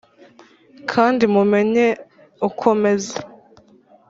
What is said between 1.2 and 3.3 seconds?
mumenye uko meze: